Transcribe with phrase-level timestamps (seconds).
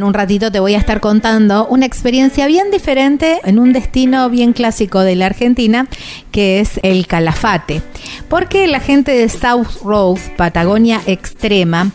[0.00, 4.30] En un ratito te voy a estar contando una experiencia bien diferente en un destino
[4.30, 5.88] bien clásico de la Argentina,
[6.32, 7.82] que es el Calafate.
[8.30, 11.90] Porque la gente de South Road, Patagonia Extrema,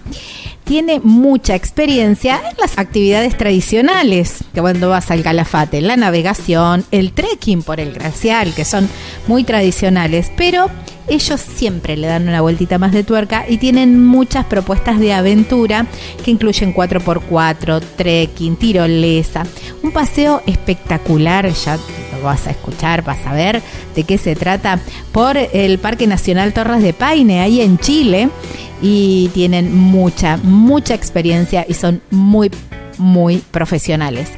[0.65, 7.13] tiene mucha experiencia en las actividades tradicionales, que cuando vas al Calafate, la navegación, el
[7.13, 8.89] trekking por el glacial, que son
[9.27, 10.69] muy tradicionales, pero
[11.07, 15.85] ellos siempre le dan una vueltita más de tuerca y tienen muchas propuestas de aventura
[16.23, 19.45] que incluyen 4x4, trekking, tirolesa,
[19.83, 21.77] un paseo espectacular, ya
[22.11, 23.61] lo vas a escuchar, vas a ver
[23.95, 24.79] de qué se trata,
[25.11, 28.29] por el Parque Nacional Torres de Paine, ahí en Chile,
[28.87, 32.51] y tienen mucha, mucha experiencia y son muy,
[32.99, 34.29] muy profesionales.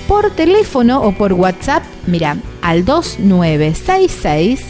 [0.09, 4.61] por teléfono o por WhatsApp, mira, al 2966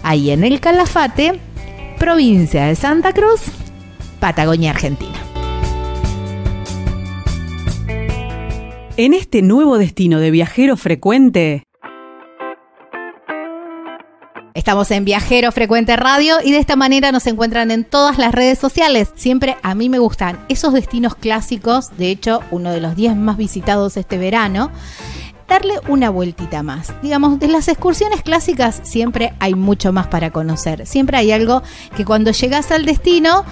[0.03, 1.39] Ahí en el Calafate
[2.01, 3.41] provincia de Santa Cruz,
[4.19, 5.13] Patagonia, Argentina.
[8.97, 11.61] En este nuevo destino de viajero frecuente,
[14.55, 18.59] Estamos en Viajero Frecuente Radio y de esta manera nos encuentran en todas las redes
[18.59, 19.11] sociales.
[19.15, 23.37] Siempre a mí me gustan esos destinos clásicos, de hecho uno de los 10 más
[23.37, 24.71] visitados este verano
[25.51, 26.93] darle una vueltita más.
[27.01, 30.87] Digamos, de las excursiones clásicas siempre hay mucho más para conocer.
[30.87, 31.61] Siempre hay algo
[31.97, 33.43] que cuando llegas al destino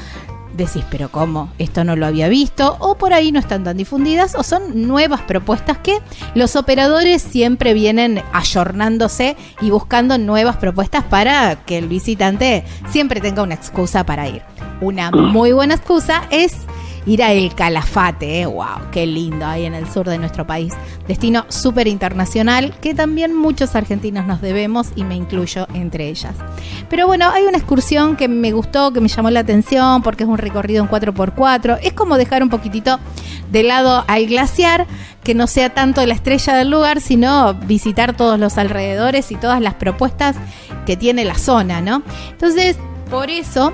[0.54, 1.52] decís, pero ¿cómo?
[1.58, 5.22] Esto no lo había visto, o por ahí no están tan difundidas, o son nuevas
[5.22, 6.00] propuestas que
[6.36, 13.44] los operadores siempre vienen ayornándose y buscando nuevas propuestas para que el visitante siempre tenga
[13.44, 14.42] una excusa para ir.
[14.82, 16.56] Una muy buena excusa es
[17.10, 18.46] ir a El Calafate, ¿eh?
[18.46, 20.74] wow, qué lindo ahí en el sur de nuestro país.
[21.08, 26.36] Destino súper internacional que también muchos argentinos nos debemos y me incluyo entre ellas.
[26.88, 30.30] Pero bueno, hay una excursión que me gustó, que me llamó la atención porque es
[30.30, 31.80] un recorrido en 4x4.
[31.82, 33.00] Es como dejar un poquitito
[33.52, 34.86] de lado al glaciar,
[35.24, 39.62] que no sea tanto la estrella del lugar, sino visitar todos los alrededores y todas
[39.62, 40.36] las propuestas
[40.86, 42.04] que tiene la zona, ¿no?
[42.30, 42.78] Entonces,
[43.10, 43.74] por eso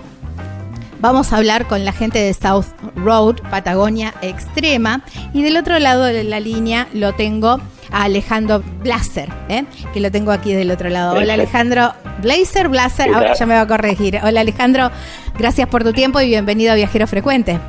[1.05, 5.01] Vamos a hablar con la gente de South Road, Patagonia Extrema.
[5.35, 7.59] Y del otro lado de la línea lo tengo
[7.91, 9.65] a Alejandro Blaser, ¿eh?
[9.93, 11.15] que lo tengo aquí del otro lado.
[11.15, 11.91] Hola Alejandro,
[12.23, 14.17] Blazer, Blaser, ahora ya me va a corregir.
[14.23, 14.89] Hola Alejandro,
[15.37, 17.59] gracias por tu tiempo y bienvenido a Viajero Frecuente.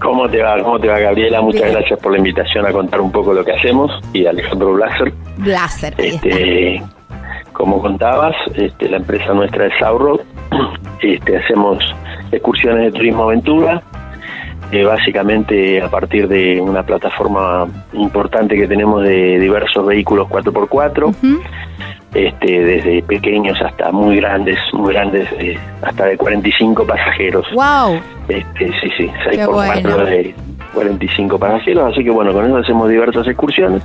[0.00, 0.62] ¿Cómo te va?
[0.62, 1.42] ¿Cómo te va, Gabriela?
[1.42, 3.92] Muchas gracias por la invitación a contar un poco lo que hacemos.
[4.14, 5.12] Y Alejandro Blaser.
[5.36, 6.82] Blaser, este,
[7.52, 10.20] Como contabas, este, la empresa nuestra es Road.
[11.02, 11.82] Este, hacemos
[12.32, 13.82] excursiones de turismo aventura,
[14.72, 21.14] eh, básicamente a partir de una plataforma importante que tenemos de diversos vehículos 4x4,
[22.14, 27.46] este, desde pequeños hasta muy grandes, muy grandes, eh, hasta de 45 pasajeros.
[27.52, 28.00] ¡Wow!
[28.28, 30.34] Este, sí, sí, 6x4 de
[30.72, 33.82] 45 pasajeros, así que bueno, con eso hacemos diversas excursiones.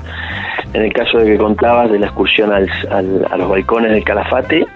[0.73, 4.67] En el caso de que contabas de la excursión al, a los balcones del Calafate,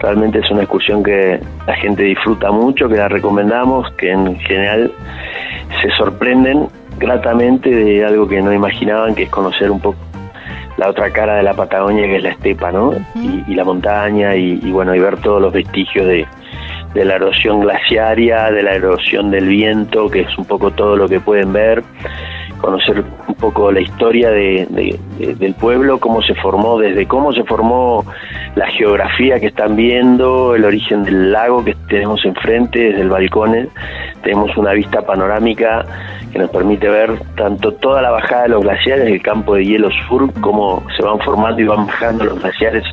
[0.00, 4.92] Realmente es una excursión que la gente disfruta mucho, que la recomendamos, que en general
[5.82, 9.98] se sorprenden gratamente de algo que no imaginaban, que es conocer un poco
[10.76, 12.92] la otra cara de la Patagonia, que es la estepa, ¿no?
[13.16, 16.24] y, la montaña, y, bueno, y ver todos los vestigios de,
[16.94, 21.08] de la erosión glaciaria, de la erosión del viento, que es un poco todo lo
[21.08, 21.82] que pueden ver
[22.58, 28.04] conocer un poco la historia de, del pueblo, cómo se formó, desde cómo se formó
[28.54, 33.68] la geografía que están viendo, el origen del lago que tenemos enfrente, desde el balcón,
[34.22, 35.84] tenemos una vista panorámica
[36.32, 39.88] que nos permite ver tanto toda la bajada de los glaciares, el campo de hielo
[40.06, 42.84] sur, cómo se van formando y van bajando los glaciares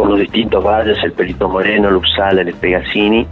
[0.00, 3.26] por los distintos valles, el Perito Moreno, el Uppsala, el Espegazzini,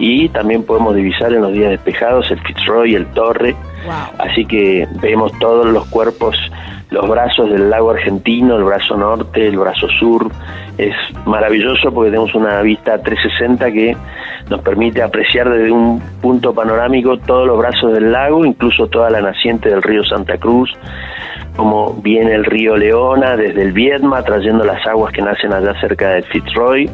[0.00, 3.54] y también podemos divisar en los días despejados el Fitzroy, el Torre,
[4.18, 6.36] así que vemos todos los cuerpos,
[6.90, 10.28] los brazos del lago argentino, el brazo norte, el brazo sur,
[10.76, 10.94] es
[11.24, 13.96] maravilloso porque tenemos una vista 360 que
[14.48, 19.20] nos permite apreciar desde un punto panorámico todos los brazos del lago, incluso toda la
[19.20, 20.70] naciente del río Santa Cruz,
[21.56, 26.10] como viene el río Leona desde el Viedma, trayendo las aguas que nacen allá cerca
[26.10, 26.90] de Fitzroy,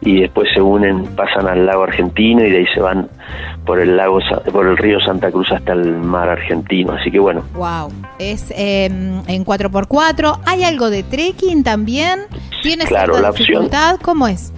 [0.00, 3.08] y después se unen, pasan al lago argentino y de ahí se van
[3.64, 4.18] por el lago
[4.52, 6.92] por el río Santa Cruz hasta el mar argentino.
[6.92, 7.42] Así que bueno.
[7.54, 7.92] Wow
[8.22, 12.20] es em, en 4x4 hay algo de trekking también
[12.62, 13.94] tiene claro la dificultad?
[13.94, 14.52] opción cómo es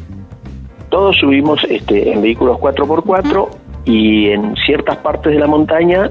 [0.95, 3.49] todos subimos este, en vehículos 4x4
[3.85, 6.09] y en ciertas partes de la montaña,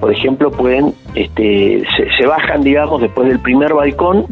[0.00, 1.84] por ejemplo, pueden, este,
[2.18, 4.24] se, bajan, digamos, después del primer balcón,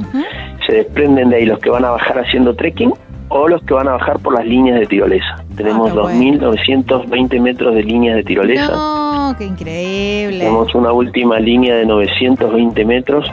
[0.66, 2.94] se desprenden de ahí los que van a bajar haciendo trekking
[3.28, 5.44] o los que van a bajar por las líneas de tirolesa.
[5.54, 8.72] Tenemos 2.920 metros de líneas de tirolesa.
[8.72, 9.34] ¡No!
[9.36, 10.38] ¡Qué increíble!
[10.38, 13.30] Tenemos una última línea de 920 metros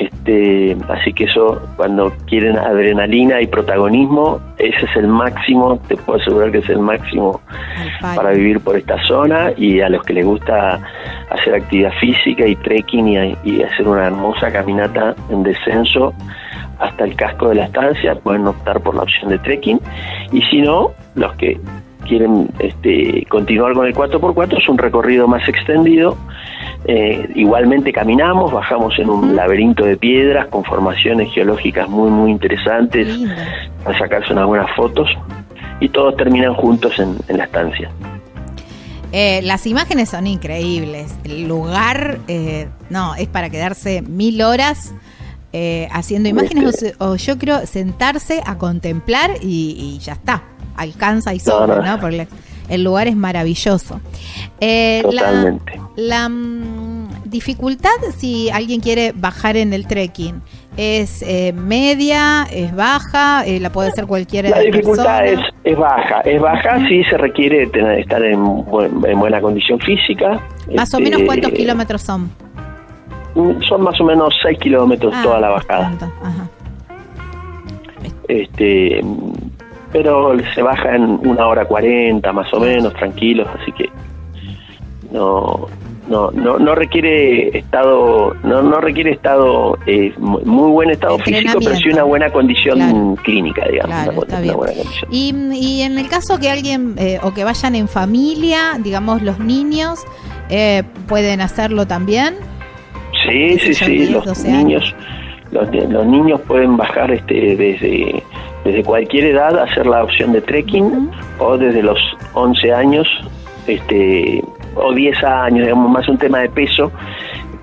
[0.00, 6.20] este, así que eso, cuando quieren adrenalina y protagonismo, ese es el máximo, te puedo
[6.20, 7.40] asegurar que es el máximo
[8.00, 10.80] para vivir por esta zona y a los que les gusta
[11.30, 16.12] hacer actividad física y trekking y, hacer una hermosa caminata en descenso
[16.78, 19.80] hasta el casco de la estancia, pueden optar por la opción de trekking.
[20.32, 21.58] Y si no, los que
[22.06, 26.16] quieren este, continuar con el 4x4 es un recorrido más extendido
[26.88, 33.08] eh, igualmente caminamos, bajamos en un laberinto de piedras con formaciones geológicas muy, muy interesantes
[33.82, 35.08] para sacarse unas buenas fotos
[35.80, 37.90] y todos terminan juntos en, la estancia.
[39.10, 41.12] Eh, las imágenes son increíbles.
[41.24, 44.94] El lugar, eh, no, es para quedarse mil horas
[45.90, 50.42] haciendo imágenes este o, yo creo sentarse a contemplar y, ya está.
[50.76, 52.00] Alcanza y sobra, ¿no?
[52.00, 52.28] Porque
[52.68, 54.00] el lugar es maravilloso.
[55.02, 55.80] Totalmente.
[55.96, 56.86] La, mm,
[57.24, 60.42] dificultad si alguien quiere bajar en el trekking
[60.76, 64.50] es eh, media, es baja, eh, la puede hacer cualquiera.
[64.50, 68.44] La dificultad es, es baja, es baja si se requiere tener, estar en,
[69.04, 70.40] en buena condición física.
[70.74, 72.30] Más o menos este, cuántos kilómetros son.
[73.34, 75.92] Mm, son más o menos 6 kilómetros ah, toda la bajada.
[78.28, 79.00] Este,
[79.96, 83.88] pero se baja en una hora cuarenta más o menos, tranquilos, así que
[85.10, 85.68] no
[86.06, 91.74] no no no requiere estado no no requiere estado eh, muy buen estado físico pero
[91.76, 94.14] sí una buena condición clínica digamos
[95.10, 99.40] Y, y, en el caso que alguien eh, o que vayan en familia digamos los
[99.40, 100.04] niños
[100.48, 102.34] eh, pueden hacerlo también
[103.26, 104.94] sí sí sí los niños
[105.50, 108.22] los, los, niños pueden bajar este desde
[108.66, 111.98] desde cualquier edad hacer la opción de trekking o desde los
[112.34, 113.06] 11 años
[113.66, 114.42] este
[114.74, 116.92] o 10 años, digamos, más un tema de peso,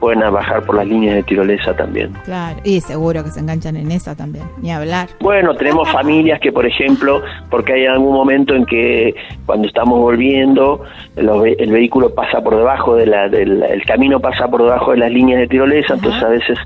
[0.04, 2.12] pueden bajar por las líneas de tirolesa también.
[2.26, 5.08] Claro, y seguro que se enganchan en esa también, ni hablar.
[5.22, 9.16] Bueno, tenemos familias que, por ejemplo, porque hay algún momento en que
[9.46, 10.82] cuando estamos volviendo,
[11.16, 15.10] el, vehículo pasa por debajo de la, del el camino pasa por debajo de las
[15.10, 16.60] líneas de tirolesa, entonces a veces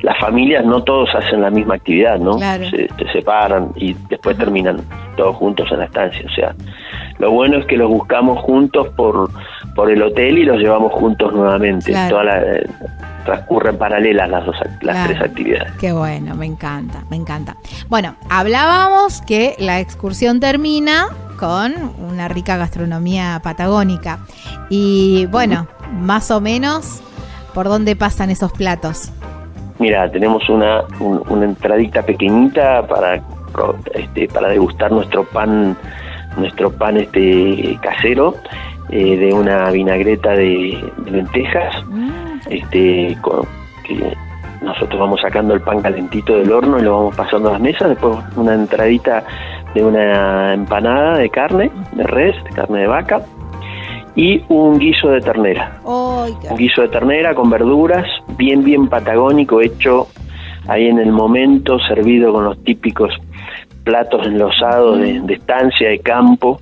[0.00, 2.38] las familias no todos hacen la misma actividad, ¿no?
[2.38, 4.78] Se, separan y después terminan
[5.14, 6.54] todos juntos en la estancia, o sea,
[7.18, 9.28] lo bueno es que los buscamos juntos por,
[9.78, 11.94] por el hotel y los llevamos juntos nuevamente.
[12.10, 12.42] Toda la,
[13.24, 15.70] transcurren paralelas las dos las tres actividades.
[15.78, 17.56] Qué bueno, me encanta, me encanta.
[17.88, 21.06] Bueno, hablábamos que la excursión termina
[21.38, 24.18] con una rica gastronomía patagónica
[24.68, 27.00] y bueno, más o menos
[27.54, 29.12] por dónde pasan esos platos.
[29.78, 33.22] Mira, tenemos una, una entradita pequeñita para
[33.94, 35.76] este, para degustar nuestro pan
[36.36, 38.34] nuestro pan este casero
[38.90, 42.38] eh, de una vinagreta de, lentejas mm.
[42.50, 43.18] este
[43.84, 44.16] que
[44.62, 47.90] nosotros vamos sacando el pan calentito del horno y lo vamos pasando a las mesas
[47.90, 49.24] después una entradita
[49.74, 53.22] de una empanada de carne de res de carne de vaca
[54.16, 60.08] y un guiso de ternera un guiso de ternera con verduras bien bien patagónico hecho
[60.66, 63.12] ahí en el momento servido con los típicos
[63.84, 66.60] platos enlosados de, de estancia, de campo,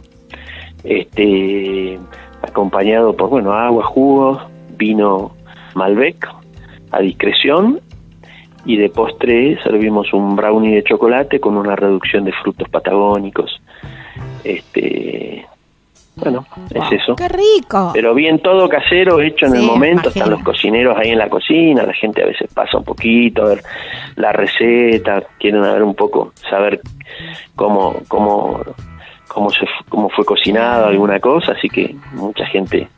[0.87, 1.99] este,
[2.43, 4.43] acompañado por, bueno, agua, jugos,
[4.77, 5.33] vino
[5.75, 6.29] Malbec
[6.93, 7.81] a discreción
[8.65, 13.61] y de postre servimos un brownie de chocolate con una reducción de frutos patagónicos.
[14.43, 15.47] Este,
[16.17, 17.15] bueno, es eso.
[17.15, 17.91] ¡Qué rico!
[17.93, 20.09] Pero bien todo casero, hecho en el momento.
[20.09, 21.83] Están los cocineros ahí en la cocina.
[21.85, 23.63] La gente a veces pasa un poquito a ver
[24.17, 25.23] la receta.
[25.39, 26.81] Quieren ver un poco, saber
[27.55, 28.63] cómo, cómo,
[29.29, 31.53] cómo, se, cómo fue cocinado alguna cosa.
[31.53, 32.89] Así que mucha gente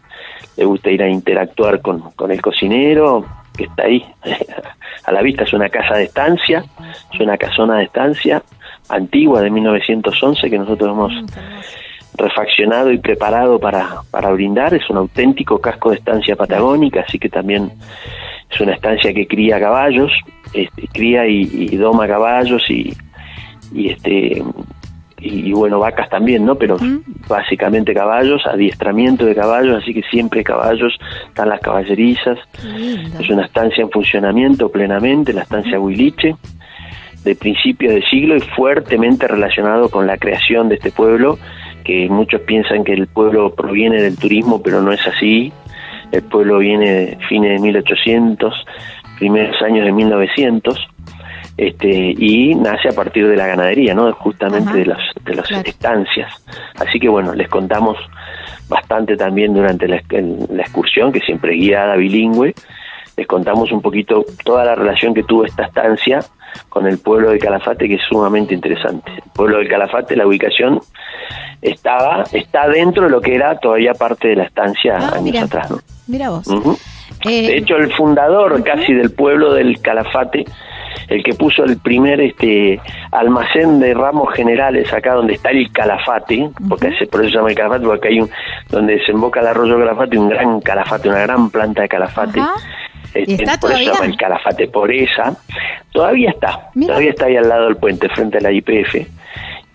[0.56, 3.24] le gusta ir a interactuar con, con el cocinero
[3.56, 4.04] que está ahí
[5.04, 5.44] a la vista.
[5.44, 6.64] Es una casa de estancia,
[7.12, 8.42] es una casona de estancia
[8.88, 11.12] antigua de 1911 que nosotros hemos
[12.14, 14.74] refaccionado y preparado para, para brindar.
[14.74, 17.70] Es un auténtico casco de estancia patagónica, así que también
[18.50, 20.12] es una estancia que cría caballos,
[20.52, 22.94] este, cría y, doma caballos y,
[23.72, 24.42] y este
[25.20, 26.76] y, bueno vacas también no pero
[27.28, 30.98] básicamente caballos adiestramiento de caballos así que siempre caballos
[31.28, 32.38] están las caballerizas.
[33.18, 36.36] Es una estancia en funcionamiento plenamente la estancia Huiliche
[37.24, 41.38] de principios de siglo y fuertemente relacionado con la creación de este pueblo
[41.84, 45.52] que muchos piensan que el pueblo proviene del turismo pero no es así.
[46.12, 48.54] El pueblo viene de fines de 1800,
[49.18, 50.88] primeros años de 1900,
[51.58, 54.10] este, y nace a partir de la ganadería, ¿no?
[54.12, 56.32] Justamente de las, de las estancias.
[56.78, 57.98] Así que bueno, les contamos
[58.68, 60.00] bastante también durante la,
[60.50, 62.54] la excursión, que siempre guiada bilingüe,
[63.16, 66.20] les contamos un poquito toda la relación que tuvo esta estancia
[66.68, 69.10] con el pueblo de Calafate, que es sumamente interesante.
[69.10, 70.80] El pueblo del Calafate, la ubicación
[71.60, 75.68] estaba, está dentro de lo que era todavía parte de la estancia ah, años atrás.
[75.68, 75.78] ¿no?
[76.06, 76.46] Mira vos.
[77.24, 80.44] Eh, de hecho, el fundador casi del pueblo del Calafate,
[81.08, 82.80] el que puso el primer este
[83.12, 87.56] almacén de ramos generales acá donde está el Calafate, porque por eso se llama el
[87.56, 88.30] Calafate, porque hay un,
[88.70, 92.40] donde desemboca el arroyo Calafate, un gran Calafate, una gran planta de Calafate.
[93.14, 93.92] Este, está por todavía?
[93.92, 95.36] eso el Calafate por esa.
[95.92, 99.06] Todavía está, todavía está ahí al lado del puente, frente a la IPF.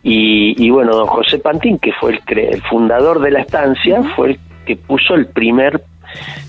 [0.06, 4.40] Y, bueno, don José Pantín, que fue el, el fundador de la estancia, fue el
[4.66, 5.82] que puso el primer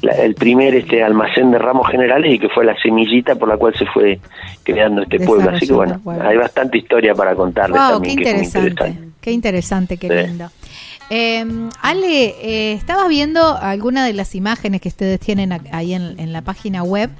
[0.02, 3.74] el primer este almacén de ramos generales y que fue la semillita por la cual
[3.78, 4.20] se fue
[4.62, 5.50] creando este pueblo.
[5.50, 8.16] Así que bueno, hay bastante historia para contarles también.
[8.16, 10.50] Qué interesante, qué interesante, qué lindo.
[11.10, 11.44] Eh,
[11.82, 16.82] Ale, eh, estaba viendo algunas de las imágenes que ustedes tienen ahí en, la página
[16.82, 17.10] web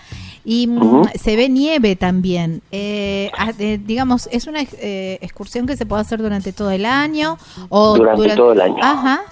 [0.45, 2.63] y mm, se ve nieve también.
[2.73, 7.37] Eh, ah, digamos, ¿es una eh, excursión que se puede hacer durante todo el año?
[7.69, 8.77] O durante, todo el año.
[8.81, 9.23] Ajá.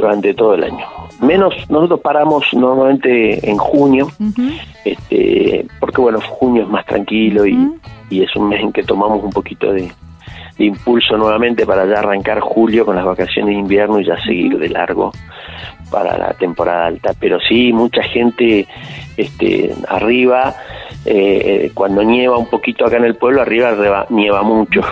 [0.00, 0.86] Durante todo el año.
[1.20, 4.08] Menos, nosotros paramos normalmente en junio,
[4.84, 7.72] este, porque bueno, junio es más tranquilo y,
[8.08, 9.92] y es un mes en que tomamos un poquito de,
[10.64, 14.68] impulso nuevamente para ya arrancar julio con las vacaciones de invierno y ya seguir de
[14.68, 15.12] largo
[15.90, 17.12] para la temporada alta.
[17.18, 18.66] Pero sí, mucha gente
[19.16, 20.54] este, arriba,
[21.04, 24.82] eh, eh, cuando nieva un poquito acá en el pueblo, arriba nieva mucho.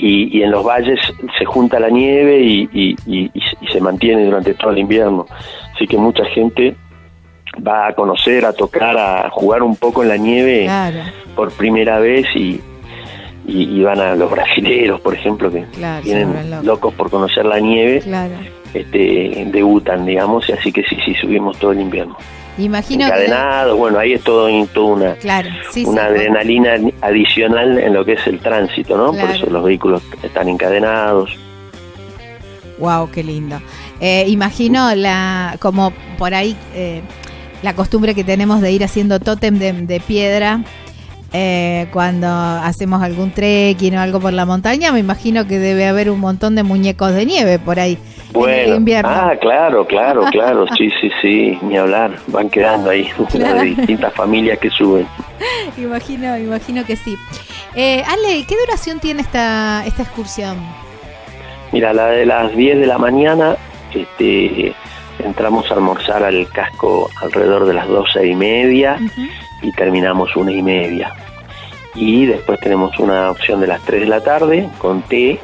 [0.00, 0.98] Y, en los valles
[1.38, 3.30] se junta la nieve y,
[3.70, 5.26] se mantiene durante todo el invierno.
[5.74, 6.76] Así que mucha gente
[7.66, 10.68] va a conocer, a tocar, a jugar un poco en la nieve
[11.34, 12.60] por primera vez y,
[13.46, 15.66] y, van a los brasileros, por ejemplo, que
[16.04, 18.02] vienen locos por conocer la nieve,
[18.72, 22.16] este, debutan, digamos, y así que sí, sí, subimos todo el invierno.
[22.58, 25.16] Imagino Encadenados, bueno, ahí es todo, una,
[25.84, 29.12] una adrenalina adicional en lo que es el tránsito, ¿no?
[29.12, 31.30] Por eso los vehículos están encadenados.
[32.78, 33.60] Wow, qué lindo.
[34.00, 37.02] Eh, imagino la, como por ahí, eh,
[37.62, 40.62] la costumbre que tenemos de ir haciendo tótem de, de piedra
[41.32, 46.10] eh, cuando hacemos algún trekking o algo por la montaña, me imagino que debe haber
[46.10, 47.98] un montón de muñecos de nieve por ahí.
[48.32, 49.10] Bueno, invierno.
[49.10, 54.58] ah, claro, claro, claro, sí, sí, sí, ni hablar, van quedando ahí de distintas familias
[54.58, 55.06] que suben.
[55.76, 57.16] imagino, imagino que sí.
[57.74, 60.56] Eh, Ale, ¿qué duración tiene esta, esta excursión?
[61.72, 63.56] Mira, la de las 10 de la mañana,
[63.94, 64.74] este,
[65.20, 68.98] entramos a almorzar al casco alrededor de las 12 y media
[69.62, 71.12] y terminamos una y media.
[71.94, 75.40] Y después tenemos una opción de las 3 de la tarde con té,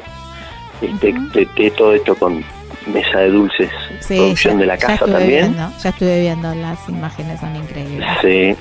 [0.81, 2.43] este, té, todo esto con
[2.87, 3.69] mesa de dulces,
[4.07, 5.55] producción de la casa también.
[5.55, 8.07] ya estuve viendo las imágenes, son increíbles.
[8.21, 8.55] Sí,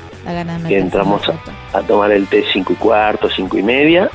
[0.69, 1.23] y entramos
[1.73, 4.11] a, tomar el té 5 y cuarto, 5 y media,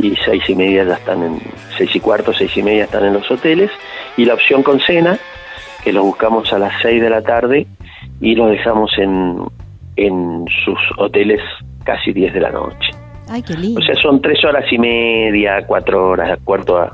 [0.00, 1.40] y 6 y media ya están en,
[1.78, 3.70] 6 y cuarto, 6 y media están en los hoteles,
[4.16, 5.18] y la opción con cena,
[5.84, 7.66] que lo buscamos a las 6 de la tarde
[8.20, 9.38] y lo dejamos en,
[9.96, 11.40] en sus hoteles
[11.84, 12.90] casi 10 de la noche.
[13.28, 13.80] Ay, qué lindo.
[13.80, 16.90] O sea, son tres horas y media, cuatro horas, de acuerdo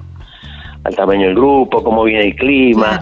[0.84, 2.98] al tamaño del grupo, cómo viene el clima.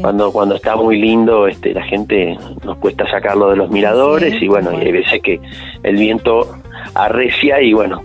[0.00, 4.48] Cuando cuando está muy lindo, este, la gente nos cuesta sacarlo de los miradores y
[4.48, 5.40] bueno, y hay veces que
[5.82, 6.56] el viento
[6.94, 8.02] arrecia y bueno,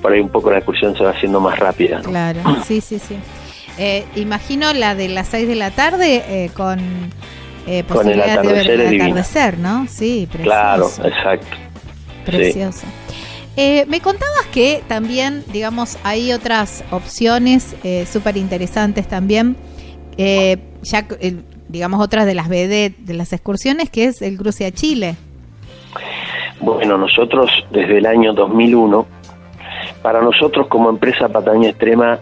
[0.00, 2.00] por ahí un poco la excursión se va haciendo más rápida.
[2.00, 3.16] Claro, sí, sí, sí.
[3.78, 6.78] Eh, imagino la de las 6 de la tarde eh, con
[7.66, 9.86] eh, con el atardecer, de atardecer ¿no?
[9.88, 10.44] Sí, precioso.
[10.44, 11.56] Claro, exacto.
[12.24, 12.86] Precioso.
[13.56, 19.56] Eh, me contabas que también, digamos, hay otras opciones eh, súper interesantes también,
[20.18, 21.06] eh, ya,
[21.68, 25.16] digamos, otras de las BD, de las excursiones, que es el cruce a Chile.
[26.60, 29.06] Bueno, nosotros desde el año 2001,
[30.02, 32.18] para nosotros como empresa Pataña Extrema,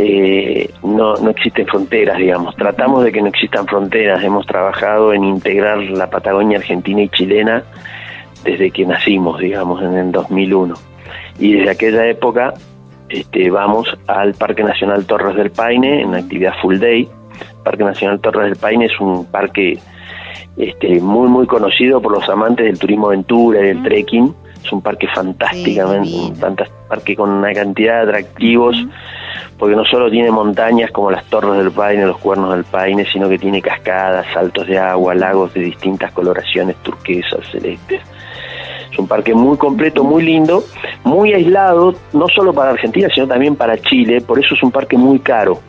[0.00, 2.54] eh, no, no existen fronteras, digamos.
[2.54, 4.22] Tratamos de que no existan fronteras.
[4.22, 7.64] Hemos trabajado en integrar la Patagonia argentina y chilena
[8.44, 10.74] desde que nacimos, digamos, en el 2001.
[11.40, 12.54] Y desde aquella época
[13.08, 17.08] este, vamos al Parque Nacional Torres del Paine en actividad full day.
[17.64, 19.80] Parque Nacional Torres del Paine es un parque
[20.56, 24.32] este, muy, muy conocido por los amantes del turismo aventura y del trekking.
[24.62, 26.10] Es un parque fantásticamente,
[26.88, 28.76] parque con una cantidad de atractivos,
[29.58, 33.28] porque no solo tiene montañas como las Torres del Paine, los Cuernos del Paine, sino
[33.28, 38.00] que tiene cascadas, saltos de agua, lagos de distintas coloraciones, turquesas, celestes.
[38.90, 40.64] Es un parque muy completo, muy lindo,
[41.04, 44.96] muy aislado, no solo para Argentina, sino también para Chile, por eso es un parque
[44.96, 45.60] muy caro.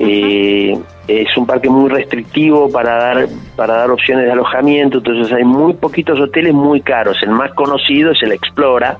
[0.00, 5.42] Eh, es un parque muy restrictivo para dar para dar opciones de alojamiento, entonces hay
[5.42, 7.20] muy poquitos hoteles muy caros.
[7.22, 8.98] El más conocido es el Explora,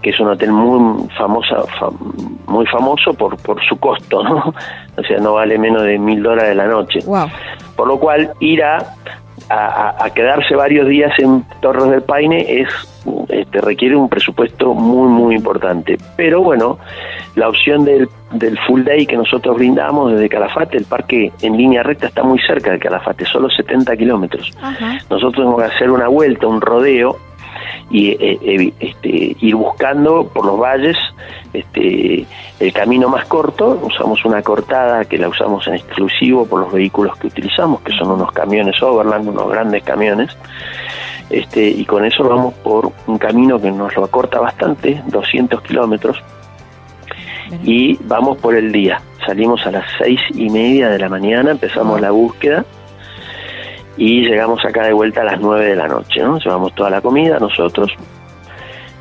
[0.00, 1.68] que es un hotel muy famoso,
[2.46, 4.54] muy famoso por, por su costo, ¿no?
[4.96, 7.00] O sea, no vale menos de mil dólares la noche.
[7.76, 8.94] Por lo cual, ir a,
[9.48, 12.68] a, quedarse varios días en Torres del Paine es
[13.28, 15.98] este, requiere un presupuesto muy, muy importante.
[16.16, 16.78] Pero bueno,
[17.34, 21.82] la opción del, del full day que nosotros brindamos desde Calafate, el parque en línea
[21.82, 24.50] recta está muy cerca de Calafate, solo 70 kilómetros.
[25.10, 27.16] Nosotros tenemos que hacer una vuelta, un rodeo
[27.90, 30.96] y eh, eh, este, ir buscando por los valles
[31.52, 32.26] este,
[32.60, 33.80] el camino más corto.
[33.82, 38.10] Usamos una cortada que la usamos en exclusivo por los vehículos que utilizamos, que son
[38.10, 40.36] unos camiones Overland, unos grandes camiones.
[41.30, 46.22] Este, y con eso vamos por un camino que nos lo acorta bastante, 200 kilómetros,
[47.64, 49.00] y vamos por el día.
[49.26, 52.64] Salimos a las seis y media de la mañana, empezamos la búsqueda
[53.96, 56.38] y llegamos acá de vuelta a las 9 de la noche, ¿no?
[56.38, 57.90] Llevamos toda la comida nosotros.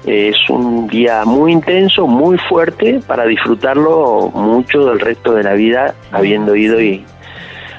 [0.05, 5.93] Es un día muy intenso, muy fuerte para disfrutarlo mucho del resto de la vida,
[6.11, 7.05] habiendo ido y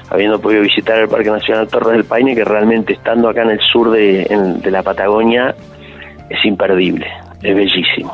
[0.09, 3.59] habiendo podido visitar el Parque Nacional Torres del Paine, que realmente estando acá en el
[3.59, 4.25] sur de,
[4.61, 5.53] de la Patagonia
[6.29, 7.07] es imperdible,
[7.41, 8.11] es bellísimo.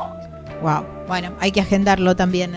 [0.61, 0.98] Wow.
[1.09, 2.51] Bueno, hay que agendarlo también.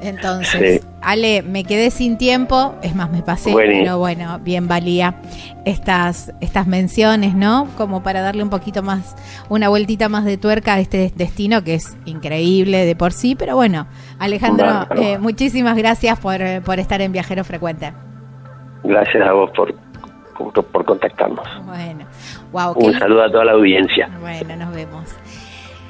[0.00, 5.16] Entonces, Ale, me quedé sin tiempo, es más, me pasé, pero bueno, bien valía
[5.66, 7.68] estas, estas menciones, ¿no?
[7.76, 9.14] Como para darle un poquito más,
[9.50, 13.56] una vueltita más de tuerca a este destino que es increíble de por sí, pero
[13.56, 13.86] bueno,
[14.18, 17.92] Alejandro, eh, muchísimas gracias por, por estar en Viajero Frecuente.
[18.84, 19.74] Gracias a vos por,
[20.72, 21.46] por, contactarnos.
[21.66, 22.06] Bueno,
[22.52, 22.72] wow.
[22.72, 24.08] Un saludo a toda la audiencia.
[24.18, 25.14] Bueno, nos vemos.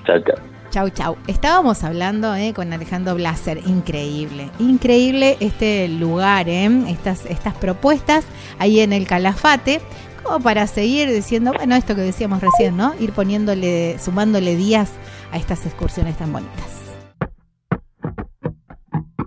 [0.04, 0.57] Chao, chao.
[0.70, 1.16] Chau, chau.
[1.26, 3.58] Estábamos hablando eh, con Alejandro Blaser.
[3.66, 8.24] Increíble, increíble este lugar, eh, estas, estas propuestas
[8.58, 9.80] ahí en el Calafate,
[10.22, 12.92] como para seguir diciendo, bueno, esto que decíamos recién, ¿no?
[13.00, 14.90] Ir poniéndole, sumándole días
[15.32, 16.66] a estas excursiones tan bonitas.